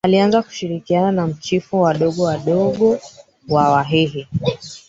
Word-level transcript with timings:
Alianza 0.05 0.41
kushirikiana 0.41 1.11
na 1.11 1.27
machifu 1.27 1.81
wadogo 1.81 2.23
wadogo 2.23 2.99
wa 3.49 3.69
Wahehe 3.69 4.27